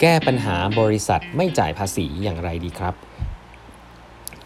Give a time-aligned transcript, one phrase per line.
[0.00, 2.94] แก้ปัญหาบริษัทไม่จ่ายภาษีอย่างไรดีครับ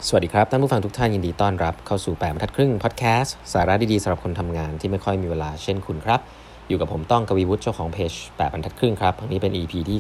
[0.07, 6.21] สวัสดีครับ ท่านผู้ฟังทุกท่านยินดีต้อนรับเข้าสู่แปดบรรทัดครึ่งพอดแคสต์สาระดีๆสำหรับคนทำงานที่ไม่ค่อยมีเวลาเช่นคุณครับ
[6.69, 9.99] อยู่กับผมต้องกวีวุฒิเจ้าของเพจแปดบรรทัดครึ่งครับวันนี้เป็น EP ที่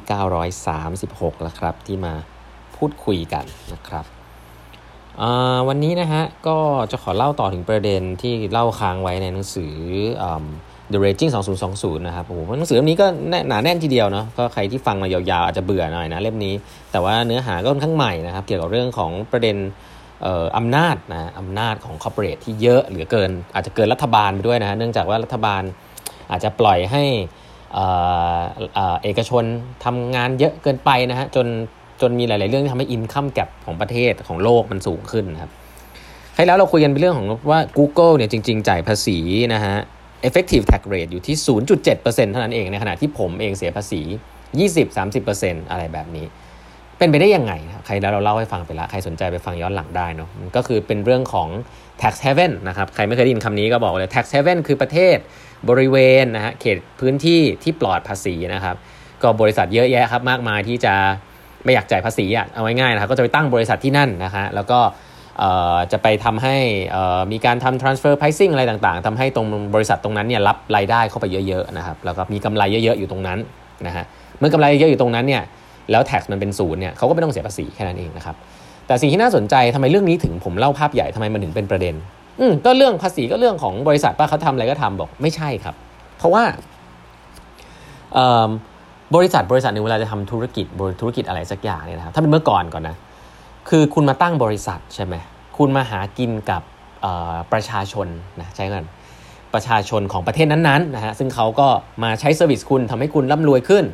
[0.70, 2.14] 936 แล้วครับ ที่มา
[2.76, 4.04] พูดคุยกันนะครับ
[5.68, 6.58] วันนี้นะฮะก็
[6.90, 9.74] จะขอเล่าต่อถึงประเด็นที่เล่าค้างไว้ในหนังสือ
[10.92, 11.30] The Raging
[11.68, 13.06] 2020 นะครับโอ้โหหนังสือเล่มนี้ก็
[13.48, 16.54] หนาแน่นทีเดียวเนาะก็ใครที่ฟังมายาวๆ อาจจะเบื่อหน่อยนะเล่มนี้
[16.92, 19.56] แต่ว่าเนื้อหาก็ค่อนข้างใหม่นะครับเกี่ยวกับเรื่องของประเด็น
[20.56, 25.62] อำนาจนะอำนาจของ corporate ที่เยอะเหลือเกิน อาจจะเกินรัฐบาลไปด้วยนะเนื่องจากว่ารัฐบาล
[26.30, 27.02] อาจจะปล่อยให้
[29.02, 29.44] เอกชน
[29.84, 31.46] ทำงานเยอะเกินไปนะฮะจน
[32.00, 35.50] จนมีหลาย ๆ เรื่องที่ทำให้ income gap ของประเทศของโลกมันสูงขึ้นนะครับ
[36.34, 39.18] ใครแล้วเราคุยกันเป็นเรื่องของว่า Google เนี่ยจริง ๆ จ่ายภาษี
[39.54, 39.76] นะฮะ
[40.28, 41.36] effective tax rate อยู่ที่
[41.82, 44.02] 0.7%เท่านั้นเองในขณะที่ผมเองเสียภาษี
[44.66, 46.26] 20-30%อะไรแบบนี้
[46.98, 47.52] เป็นไปได้ยังไง
[47.86, 51.48] ใครแล้วเราเล่าให้ฟังไปล้วใครสนใจไปฟังย้อนหลังได้เนาะก็คือเป็นเรื่องของ
[52.02, 55.16] tax haven นะครับใครไม่เคยได้ยินคำนี้ก็บอกเลย tax haven คือประเทศ
[55.68, 58.76] บริเวณนะฮะเขตพื้นที่ที่ปลอดภาษีนะครับ
[59.22, 60.94] ก็บริษัทเยอะแยะครับมากมายที่จะ
[61.64, 64.78] ไม่อยากจ่ายภาษีอะเอาง่ายๆนะครับก็จะไปตั้งบริษัทที่นั่นนะฮะแล้วก็
[65.92, 66.56] จะไปทำให้
[67.32, 73.38] มีการทำ transfer pricing อะไรต่างๆทำให้ตรงบริษัทตรงนั้นเนี่ยรับรายได้เข้าไปเยอะๆนะครับแล้วก็มีกำไรเยอะๆอยู่ตรงนั้น
[73.86, 74.04] นะฮะ
[74.38, 75.42] เมื่อกำไรเยอะอยู่ตรงนั้นเนี่ย
[75.90, 78.36] แล้ว tax มันเป็นศูนย์เนี่ยเขาก็ไม่ต้องเสียภาษีแค่นั้นเองนะครับ
[78.86, 81.94] แต่สิ่งที่น่าสนใจทำไมเรื่องนี้ถึงผมเล่าภาพใหญ่ทำไมมันถึงเป็นประเด็น
[82.40, 85.74] อืมก็เรื่องภาษีก็เรื่องของบริษัทป้าเขาทำอะไรก็ทำบอกไม่ใช่ครับ
[86.18, 86.44] เพราะว่า
[89.16, 90.66] บริษัทบริษัทหนึ่งเวลาจะทำธุรกิจ
[91.00, 92.96] ธุรกิจอะไรสักอย่างเนี่ยนะครับถ้าเป็นเมื่อก่อนก่อนนะ
[93.68, 95.14] คือคุณมาตั้งบริษัทใช่ไหม
[95.58, 96.62] คุณมาหากินกับ
[97.52, 98.06] ประชาชน
[98.40, 98.86] นะใช่กัน
[99.54, 101.68] ประชาชนของประเทศนั้นๆนะฮะซึ่งเขาก็
[102.02, 103.84] มาใช้ service คุณทำให้คุณร่ำรวยขึ้น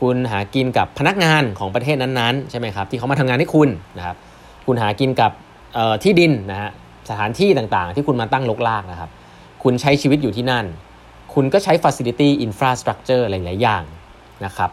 [0.00, 3.68] คุณหากินกับพนักงานของประเทศนั้นๆใช่ไหมครับที่เขามาทำงานให้คุณ
[3.98, 4.16] นะครับ
[4.66, 5.32] คุณหากินกับ
[6.02, 6.70] ที่ดินนะฮะ
[7.08, 9.10] สถานที่ต่างๆ ที่คุณมาตั้งรกรากนะครับ
[9.62, 10.66] คุณใช้ชีวิตอยู่ที่นั่น
[11.34, 13.82] คุณก็ใช้ Facility Infrastructure หลายๆอย่าง
[14.44, 14.70] นะครับ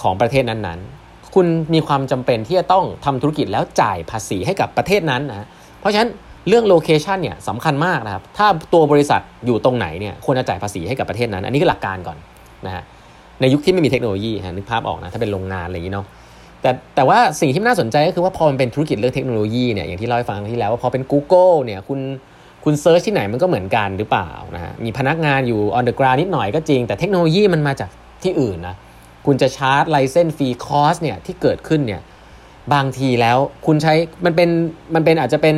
[0.00, 0.95] ของประเทศนั้นๆ
[1.36, 5.46] คุณมีความจำเป็นที่จะต้องทำธุรกิจแล้วจ่ายภาษีให้กับประเทศนั้นนะ
[5.80, 6.10] เพราะฉะนั้น
[6.48, 12.18] เรื่องโลเคชันเนี่ยสำคัญมากนะครับ ถ้าตัวบริษัทอยู่ตรงไหนเนี่ยควรจะจ่ายภาษีให้กับประเทศนั้น อันนี้คือหลักการก่อน
[12.66, 12.82] นะฮะ
[13.40, 16.06] ในยุคที่ไม่มีเทคโนโลยีฮะนึกภาพออกนะ ถ้าเป็นโรงงานอะไรอย่างนี้เนาะ
[16.62, 22.00] แต่แต่ว่าสิ่งที่น่าสนใจก็คือว่าพอมันเป็นธุรกิจเรื่องเทคโนโลยีเนี่ย อย่างที่เล่าให้ฟังที่แล้วว่าพอเป็น Google เนี่ย คุณ
[22.64, 27.90] คุณ search ที่ไหนมันก็เหมือนกันหรือเปล่านะฮะ มีพนักงานอยู่ on the ground นิดหน่อยก็จริง แต่เทคโนโลยีมันมาจาก
[28.22, 28.76] ที่อื่นนะ
[29.26, 32.02] คุณจะ charge license fee cost เนี่ยที่เกิดขึ้นเนี่ย
[32.74, 33.94] บางทีแล้วคุณใช้
[34.24, 34.48] มันเป็น
[34.94, 35.56] มันเป็นอาจจะเป็น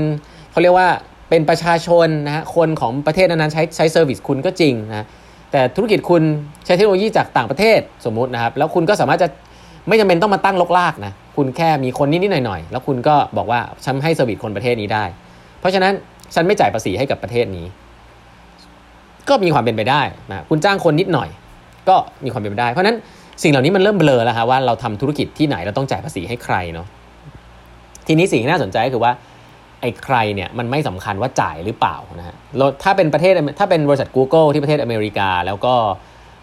[0.50, 0.88] เขาเรียกว่า
[1.28, 5.06] เป็นประชาชนนะฮะคนของประเทศนั้นๆใช้ใช้ service คุณก็จริงนะ
[5.52, 6.22] แต่ธุรกิจคุณ
[6.66, 9.28] ใช้เทคโนโลยีจากต่างประเทศสมมุตินะครับ แล้วคุณก็สามารถจะ
[9.88, 15.04] ไม่จำเป็นต้องมาตั้งรกรากนะคุณแค่มีคนนิดๆหน่อยๆ แล้วคุณก็บอกว่าฉันให้ service คนประเทศนี้ได้
[15.60, 15.92] เพราะฉะนั้น
[16.34, 17.66] ฉันไม่จ่ายภาษีให้กับประเทศนี้
[19.28, 21.28] ก็มีความเป็นไปได้นะคุณจ้างคนนิดหน่อย
[21.88, 22.96] ก็มีความเป็นไปได้ เพราะฉะนั้น
[23.42, 26.86] สิ่งเหล่านี้มันเริ่มเบลอแล้วครับว่าเราทำธุรกิจที่ไหนเราต้องจ่ายภาษีให้ใครเนาะ
[28.06, 29.12] ทีนี้สิ่งที่น่าสนใจก็คือว่า
[29.80, 32.36] ไอ้ใครเนี่ยมันไม่สำคัญว่าจ่ายหรือเปล่านะฮะ
[32.84, 35.74] ถ้าเป็นประเทศถ้าเป็นบริษัท Google ที่ประเทศอเมริกา แล้วก็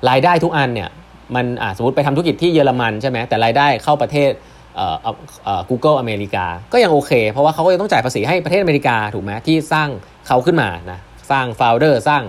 [0.10, 0.90] รายได้ทุกอันเนี่ย
[1.36, 1.46] มัน
[1.78, 4.32] สมมติไปทำธุรกิจที่เยอรมันใช่ไหมแต่รายได้เข้าประเทศ
[4.76, 4.96] เอ่อ
[5.44, 9.90] เอ่อ Google อเมริกา ก็ยังโอเค เพราะว่าเขาก็ยังต้องจ่ายภาษีให้ประเทศอเมริกาถูกไหมที่สร้าง
[10.28, 11.00] เขาขึ้นมานะ
[11.32, 12.24] สร้างโฟลเดอร์สร้าง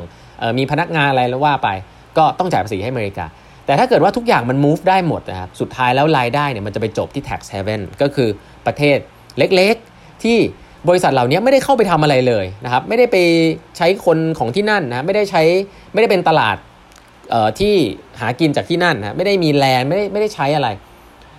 [0.59, 1.69] มีพนักงานอะไรแล้วว่าไป
[2.19, 3.27] ก็ต้องจ่ายภาษีให้อเมริกา
[3.67, 8.29] แต่ถ้าเกิดว่าทุกอย่างมัน move ได้หมดนะครับ สุดท้ายแล้วรายได้เนี่ยมันจะไปจบที่ tax haven ก็คือ
[8.67, 8.99] ประเทศ
[9.39, 10.37] เล็กๆ ที่
[10.89, 13.17] บริษัทเหล่านี้ไม่ได้เข้าไปทำอะไรเลยนะครับ ไม่ได้ไป
[13.77, 15.43] ใช้คนของที่นั่นนะไม่ได้ใช้
[15.93, 16.57] ไม่ได้เป็นตลาด
[17.61, 17.75] ที่
[18.21, 20.69] หากินจากที่นั่นนะไม่ได้มีแลนไม่ได้ไม่ได้ใช้อะไร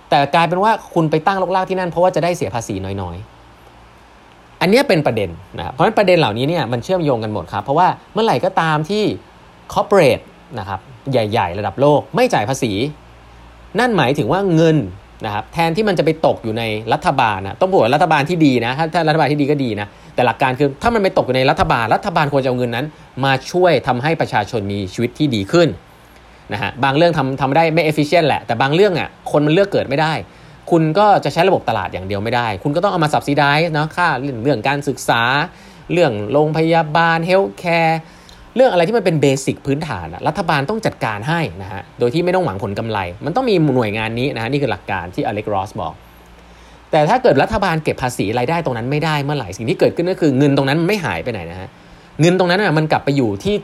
[0.08, 9.04] แต่กลายเป็นว่าคุณไปตั้งลกลากที่นั่นเพราะว่าจะได้เสียภาษีน้อยๆ อันนี้เป็นประเด็นนะครับเพราะฉะนั้นประเด็นเหล่านี้เนี่ยมันเชื่อมโยงกันหมดครับ เพราะว่าเมื่อไหร่ก็ตามที่
[9.74, 10.22] corporate
[10.58, 10.80] นะครับ
[11.12, 12.72] ใหญ่ๆ ระดับโลกไม่จ่ายภาษี
[13.78, 14.76] นั่นหมายถึงว่าเงิน
[15.24, 16.62] นะครับแทนที่มันจะไปตกอยู่ใน
[16.92, 22.86] รัฐบาลนะต้องบอกว่ารัฐบาลที่ดีนะถ้าถ้ารัฐบาลที่ดีก็ดีนะแต่หลักการคือถ้ามันไปตกอยู่ในรัฐบาล รัฐบาลควรจะเอาเงินนั้น
[23.24, 25.68] มาช่วยทำให้ประชาชนมีชีวิตที่ดีขึ้น
[26.52, 30.12] นะฮะบางเรื่องทำทำได้ไม่ efficient แหละแต่บางเรื่องอะคนมันเลือกเกิดไม่ได้
[30.70, 35.22] คุณก็จะใช้ระบบตลาดอย่างเดียวไม่ได้ คุณก็ต้องเอามา subsidize นะฮะเรื่องการศึกษา
[35.92, 38.00] เรื่องโรงพยาบาล healthcare
[38.54, 45.94] เรื่องอะไรที่มันเป็น basic พื้นฐานรัฐบาลต้องจัดการให้นะฮะโดยที่ไม่ต้องหวังผลกำไร มันต้องมีหน่วยงานนี้นะฮะนี่คือหลักการที่อเล็กรอสบอก
[46.90, 51.68] แต่ถ้าเกิดรัฐบาลเก็บภาษีรายได้ตรงนั้นไม่ได้เมื่อไหร่สิ่งที่เกิดขึ้นก็คือเงินตรงนั้นไม่หายไปไหนนะฮะ
[52.20, 53.54] เงินตรงนั้นอะมันกลับไปอยู่ที่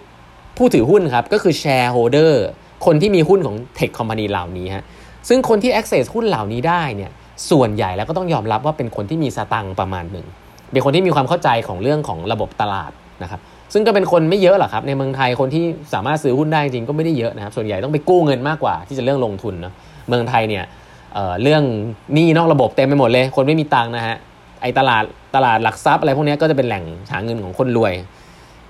[0.56, 2.44] ผู้ถือหุ้นครับก็คือแชร์โฮเดอร์
[2.86, 4.84] คนที่มีหุ้นของเทคคอมพานีเหล่านี้ฮะ
[5.28, 7.10] ซึ่งคนที่ access หุ้นเหล่านี้ได้เนี่ย
[7.50, 10.26] ส่วนใหญ่แล้วก็ต้องยอมรับว่าเป็นคนที่มีสตังค์ประมาณหนึ่ง
[10.72, 12.92] เป็นคนที่มีความเข้าใจของเรื่องของระบบตลาด
[13.22, 13.40] นะครับ
[13.72, 15.64] ซึ่งก็เป็นคนไม่เยอะหรอกครับ ในเมืองไทยคนที่
[15.94, 19.74] สามารถซื้อหุ้นได้จริงก็ไม่ได้เยอะนะครับ ส่วนใหญ่ต้องไปกู้เงินมากกว่า ที่จะเรื่องลงทุนเนาะ
[20.08, 20.64] เมืองไทยเนี่ย
[21.14, 21.62] เเรื่อง
[22.14, 24.16] หนี้นอกระบบเต็มไปหมดเลย คนไม่มีตังค์นะฮะ
[24.62, 27.92] ไอตลาดตลาดหลักทรัพย์อะไรพวกนี้ก็จะเป็นแหล่งหาเงินของคนรวย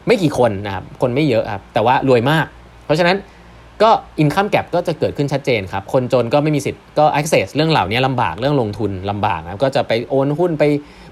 [0.06, 2.47] ไม่กี่คนนะครับคนไม่เยอะครับแต่ว่ารวยมาก
[2.85, 3.17] เพราะฉะนั้น
[3.82, 10.64] ก็ income gap ก็จะเกิดขึ้นชัดเจนครับ คนจนก็ไม่มีสิทธิ์ก็ access เรื่องเหล่านี้ลำบากเรื่องลงทุนลำบากนะก็จะไปโอนหุ้นไป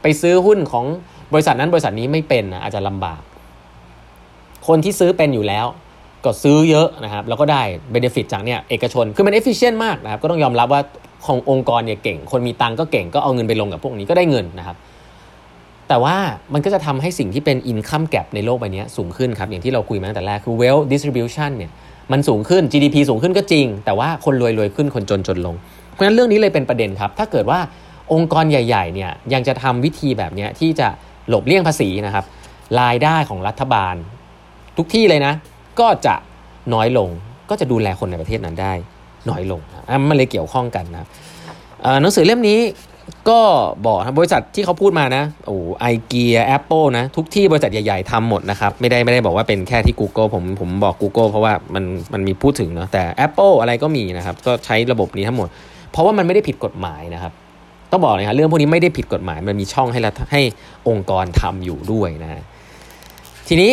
[0.02, 0.84] ไปซื้อหุ้นของ
[1.32, 3.20] บริษัทนั้นบริษัทนี้ไม่เป็นนะอาจจะลำบาก
[4.68, 5.66] คนที่ซื้อเป็นอยู่แล้ว
[6.24, 10.82] ก็ซื้อเยอะนะครับแล้วก็ได้ benefit จากเนี่ยเอกชนคือมัน efficient มากนะครับก็ต้องยอมรับว่า
[11.26, 14.76] ขององค์กรเนี่ยเก่ง คนมีตังก็เก่งก็เอาเงินไปลงกับพวกนี้ก็ได้เงินนะครับ
[15.88, 16.16] แต่ว่า
[16.52, 21.70] มันก็จะทำให้สิ่งที่เป็นอินคัมแก p ในโลกใบนี้สูงขึ้นครับ อย่างที่เราคุยมาตั้งแต่แรกคือ wealth distribution เนี่ย
[22.12, 25.54] มันสูงขึ้น GDP สูงขึ้นก็จริง แต่ว่าคนรวยรวยขึ้นคนจนจนลง
[25.90, 27.60] เพราะฉะนั้นเรื่องนี้เลยเป็นประเด็นครับ ถ้าเกิดว่า
[28.12, 30.88] องค์กรใหญ่ๆเนี่ยยังจะทำวิธีแบบนี้ที่จะ
[31.28, 32.24] หลบเลี่ยงภาษีนะครับ
[32.80, 33.94] รายได้ของรัฐบาล
[34.76, 35.34] ทุกที่เลยนะ
[35.80, 36.14] ก็จะ
[36.74, 37.08] น้อยลง
[37.50, 38.72] ก็จะดูแลคนในประเทศนั้นได้
[39.30, 41.06] น้อยลงนะมันเลยเกี่ยวข้องกันนะ
[42.00, 42.58] หนังสือเล่มนี้
[43.30, 43.40] ก็
[43.86, 55.48] บอกบริษัทที่เขาพูดมานะโอ้ไอเกียแอปเปิลนะ ทุกที่บริษัทใหญ่ๆทำหมดนะครับ ไม่ได้ไม่ได้บอกว่าเป็นแค่ที่ Google ผมผมบอก Google เพราะว่ามันมันมีพูดถึงเนาะแต่ Apple อะไรก็มีนะครับ ก็ใช้ระบบนี้ทั้งหมด
[55.90, 57.32] เพราะว่ามันไม่ได้ผิดกฎหมายนะครับ
[57.90, 60.42] ต้องบอกเลยครับเรื่องพวกนี้ไม่ได้ผิดกฎหมาย มันมีช่องให้รัฐให้
[60.88, 62.30] องค์กรทำอยู่ด้วยนะ
[63.48, 63.72] ทีนี้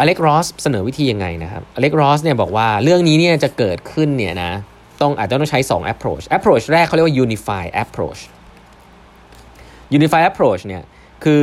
[0.00, 4.52] อเล็กรอสเสนอวิธียังไงนะครับอเล็กรอสเนี่ยบอกว่าเรื่องนี้เนี่ยจะเกิดขึ้นเนี่ยนะ
[5.00, 8.20] ต้องอาจจะต้องใช้ 2 approach approach แรกเขาเรียกว่า unify approach
[9.98, 10.82] Unify Approach เนี่ย
[11.24, 11.42] คือ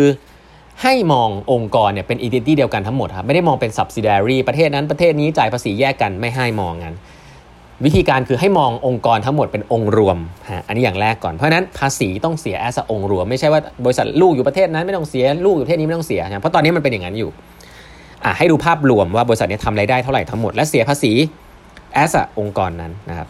[0.83, 6.93] ให้มององค์กรเนี่ยเป็น entity เดียวกันทั้งหมดครับไม่ได้มองเป็น subsidiary ประเทศนั้นประเทศนี้จ่ายภาษีแยกกันไม่ให้มองกัน
[7.85, 10.17] วิธีการคือให้มององค์กรทั้งหมดเป็นองค์รวม
[10.49, 17.46] ฮะอันนี้อย่างแรกก่อนเพราะนั้นภาษีต้องเสียแอสองค์รวม ไม่ใช่ว่าบริษัทลูกอยู่ประเทศนั้นไม่ต้องเสียลูกอยู่ประเทศนี้ไม่ต้องเสียนะเพราะตอนนี้มันเป็นอย่างนั้นอยู่อะ
[18.37, 21.11] ให้ดูภาพรวมว่าบริษัทนี้ทำรายได้เท่าไหร่ทั้งหมดและเสียภาษี
[21.93, 23.27] as องค์กรนั้นนะครับ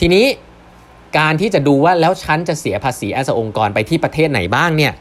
[0.00, 0.24] ทีนี้
[1.18, 4.92] การที่จะดูว่าแล้วฉันจะเสียภาษี as องค์กรไปที่ประเทศไหนบ้างเนี่ย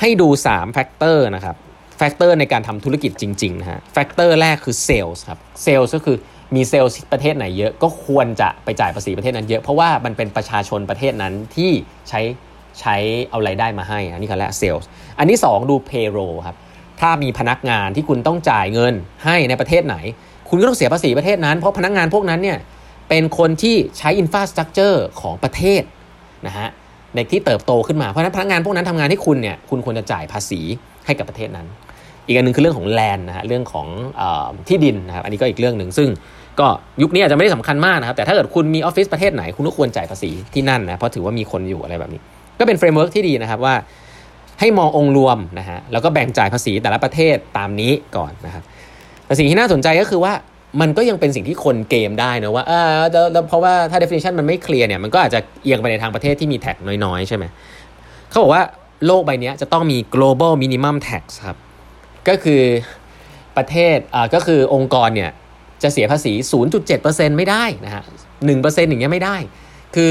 [0.00, 1.56] ให้ดู3 factor นะครับ
[1.96, 6.16] factor ในการทำธุรกิจจริงๆนะฮะ factor แรกคือเซลล์ครับเซลล์ก็คือ
[6.54, 11.70] มีเซลล์ประเทศไหนเยอะก็ควรจะไปจ่ายภาษีประเทศนั้นเยอะ เพราะว่ามันเป็นประชาชนประเทศนั้นที่
[12.08, 12.20] ใช้
[12.80, 12.96] ใช้
[13.30, 14.82] เอารายได้มาให้ อันนี้คือแรกเซลล์
[15.18, 16.56] อันที่ 2 ดู payroll ครับ
[17.00, 19.96] ถ้ามีพนักงานที่คุณต้องจ่ายเงินให้ในประเทศไหน
[20.48, 22.58] คุณก็ต้องเสียภาษีประเทศนั้น เพราะพนักงานพวกนั้นเนี่ย
[23.08, 25.82] เป็นคนที่ใช้อินฟาสตรักเจอร์ของประเทศ
[26.46, 26.68] นะฮะ
[27.14, 30.60] ในที่เติบโตขึ้นมาเพราะนั้นพนักงานพวกนั้นทำงานให้คุณเนี่ยคุณควรจะจ่ายภาษี
[31.06, 31.66] ให้กับประเทศนั้น
[32.26, 33.86] อีกอันนึงคือเรื่องของแลนด์นะฮะเรื่องของ
[34.20, 34.22] อ
[34.68, 36.08] ที่ดินนะครับอันนี้ก็อีกเรื่องหนึ่งซึ่ง
[36.60, 36.66] ก็
[37.02, 42.20] ยุคนี้อาจจะไม่ได้สำคัญมากนะครับแต่ถ้าเกิดคุณมีออฟฟิศประเทศไหนคุณก็ควรจ่ายภาษีที่นั่นนะเพราะถือว่ามีคนอยู่อะไรแบบนี้
[42.58, 43.74] ก็เป็น framework ที่ดีนะครับว่า
[44.60, 48.62] ให้มององค์รวมนะฮะแล้วก็แบ่งจ่ายภาษีแต่ละประเทศตามนี้ก่อนนะครับ
[49.26, 50.32] แต่สิ่งที่น่าสนใจก็คือว่า
[50.80, 53.02] มันก็ยังเป็นสิ่งที่คนเกมได้นะว่าเออ
[53.48, 57.44] เพราะว่าถ้า definition มันไม่ clear เนี่ยมันก็อาจจะเอียงไปในทางประเทศที่มี tax น้อยๆ ใช่ไหม
[58.30, 58.62] เขาบอกว่า
[59.06, 61.56] โลกใบนี้จะต้องมี global minimum tax ครับ
[62.28, 62.62] ก็คือ
[63.56, 65.30] ประเทศอ่าก็คือองค์กรเนี่ย
[65.82, 66.32] จะเสียภาษี
[66.84, 68.02] 0.7%ไม่ได้นะฮะ
[68.46, 69.36] 1%อย่างเงี้ยไม่ได้
[69.94, 70.10] คือ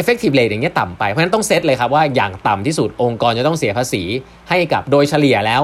[0.00, 4.02] effective rate อย่างเงี้ยต่ำไป เพราะฉะนั้นต้องเซตเลยครับว่าอย่างต่ำที่สุดองค์กรจะต้องเสียภาษี
[4.50, 5.62] ให้กับโดยเฉลี่ยแล้ว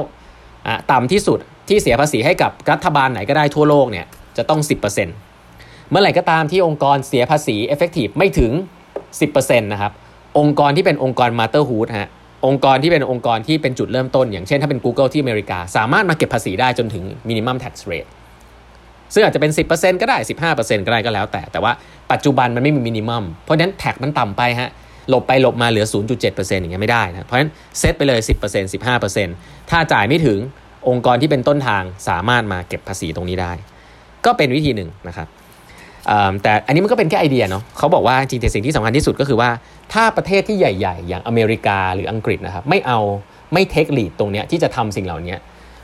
[0.93, 4.07] ต่ำที่สุดที่เสียภาษีให้กับรัฐบาลไหนก็ได้ทั่วโลกเนี่ย
[4.37, 4.61] จะต้อง
[5.27, 8.53] 10%เมื่อไหร่ก็ตามที่องค์กรเสียภาษี effective ไม่ถึง
[9.11, 9.93] 10%นะครับ
[10.39, 12.09] องค์กรที่เป็นองค์กร motherhood ฮะ
[12.47, 18.09] องค์กรที่เป็นองค์กรที่เป็นจุดเริ่มต้น อย่างเช่นถ้าเป็น Google ที่อเมริกา สามารถมาเก็บภาษีได้จนถึง minimum tax rate
[19.15, 20.19] ซึ่งอาจจะเป็น 10%ก็ได้
[20.51, 21.73] 15%ก็ได้ก็แล้ว แต่แต่ว่า
[22.13, 24.71] ปัจจุบันมันไม่มีมินิมัมเพราะฉะนั้นแท็กมันต่ำไปฮะ
[25.09, 25.87] หลบไปหลบมาเหลือ
[26.21, 28.73] 0.7%อย่างเงี้ยไม่ได้นะเพราะฉะนั้นเซตไปเลย 10%
[29.23, 30.39] 15%ถ้าจ่ายไม่ถึง
[30.89, 33.53] องค์กรที่เป็นต้นทางสามารถมาเก็บภาษีตรงนี้ได้
[34.25, 35.29] ก็เป็นวิธีหนึ่งนะครับ
[36.43, 39.51] แต่อันนี้มันก็เป็นแค่ไอเดียเนาะเขาบอกว่าจริงๆสิ่งที่สำคัญที่สุดก็คือว่า
[39.93, 42.99] ถ้าประเทศที่ใหญ่ ๆ อย่างอเมริกาหรืออังกฤษนะครับไม่เอา
[43.53, 45.35] ไม่เทคลีดตรงเนี้ยที่จะทำสิ่งเหล่านี้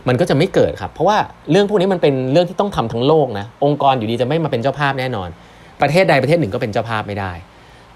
[0.09, 1.19] มันก็จะไม่เกิดครับ เพราะว่า
[1.51, 5.29] เรื่องพวกนี้มันเป็นเรื่องที่ต้องทำทั้งโลกนะองค์กรอยู่ดีจะไม่มาเป็นเจ้าภาพแน่นอน
[5.83, 7.33] ประเทศใดประเทศหนึ่งก็เป็นเจ้าภาพไม่ได้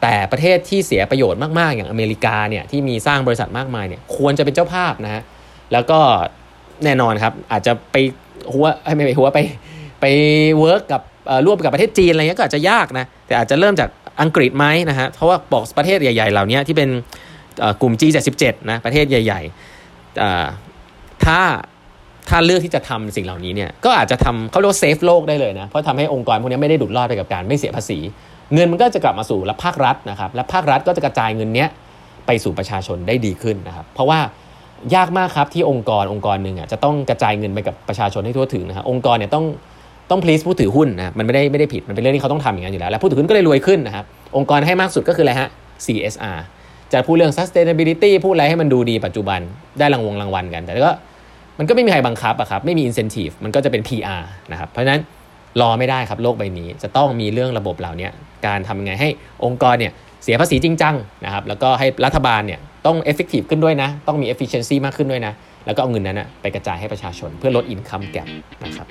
[0.03, 5.23] แต่ประเทศที่เสียประโยชน์มากๆ อย่างอเมริกาเนี่ยที่มีสร้างบริษัทมากมายเนี่ยควรจะเป็นเจ้าภาพนะฮะ
[5.73, 5.99] แล้วก็
[6.85, 7.97] แน่นอนครับอาจจะไป
[8.53, 9.39] หัวไม่ไปหัวไป
[10.01, 10.05] ไป
[10.59, 11.03] เวิร์กกับ
[11.47, 13.89] ร่วมกับประเทศจีนอะไรเงี้ยก็อาจจะยากนะแต่อาจจะเริ่มจาก
[14.23, 16.89] อังกฤษไหมนะฮะเพราะว่าบอกประเทศใหญ่ๆเหล่านี้ที่เป็น
[17.83, 21.41] กลุ่ม G77 นะประเทศใหญ่ๆถ้า
[22.31, 27.99] ถ้าเลือกที่จะทำสิ่งเหล่านี้เนี่ยก็อาจจะทำเขาเรียกว่าเซฟโลกได้เลยนะเพราะทำให้องค์กรพวกนี้ไม่ได้ดุดรอดไปกับการไม่เสียภาษี
[28.55, 31.69] เงินมันก็จะกลับมาสู่และภาครัฐนะครับและภาครัฐก็จะกระจายเงินเนี้ย
[32.27, 34.19] ไปสู่ประชาชนได้ดีขึ้นนะครับเพราะว่า
[34.95, 39.45] ยากมากครับที่องค์กรองค์กรหนึ่งอะจะต้องกระจายเงินไปกับประชาชนให้ทั่วถึงนะครับองค์กรเนี่ยต้อง
[40.11, 44.05] ต้อง please ผู้ถือหุ้นนะมันไม่ได้ไม่ได้ผิดมันเป็นเรื่องที่เขาต้องทำอย่างนั้นอยู่แล้ว และผู้ถือหุ้นก็เลยรวยขึ้นนะครับ
[44.37, 45.49] องค์กรให้มากสุดก็คืออะไรฮะ
[45.85, 46.39] CSR
[46.93, 49.41] จะพูดเรื่อง sustainability พูดอะไรให้มันดูดีปัจจุบัน
[49.79, 50.93] ได้รางวงรางวัลกัน แต่ก็
[51.61, 55.01] มันก็ไม่มีใครบังคับอะครับไม่มี incentive มันก็จะเป็น PR นะครับเพราะฉะนั้น
[55.61, 58.09] รอไม่ได้ครับโลกใบนี้ จะต้องมีเรื่องระบบเหล่านี้
[58.47, 59.09] การทำยังไงให้
[59.45, 59.93] องค์กรเนี่ย
[60.25, 65.33] เสียภาษีจริงจังนะครับแล้วก็ให้รัฐบาลเนี่ยต้อง effective ขึ้นด้วยนะ ต้องมี efficiency มากขึ้นด้วยนะ
[65.67, 68.29] แล้วก็เอาเงินนั้นนะไปกระจายให้ประชาชนเพื่อลด income gap
[68.65, 68.87] นะครับ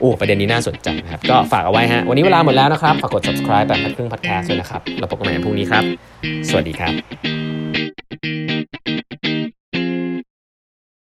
[0.00, 5.84] โอ้ประเด็นนี้น่าสนใจนะครับ ก็ฝากเอาไว้ฮะวันนี้เวลาหมดแล้วนะครับ ฝากกด subscribe แบบพัดครึ่ง podcast ด้วยนะครับเราพบกันใหม่พรุ่งนี้ครับ
[6.48, 7.61] สวัสดีครับ